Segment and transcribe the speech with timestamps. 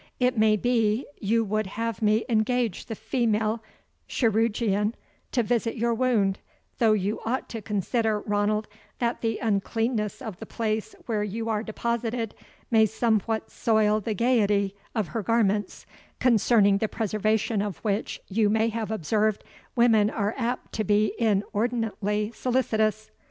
[0.19, 3.61] It may be, you would have me engage the female
[4.07, 4.95] chirurgeon
[5.31, 6.39] to visit your wound;
[6.79, 8.67] though you ought to consider, Ranald,
[8.97, 12.33] that the uncleanness of the place where you are deposited
[12.71, 15.85] may somewhat soil the gaiety of her garments,
[16.19, 19.43] concerning the preservation of which, you may have observed,
[19.75, 23.11] women are apt to be inordinately solicitous.